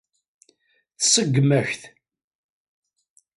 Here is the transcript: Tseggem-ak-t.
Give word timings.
Tseggem-ak-t. 0.99 1.81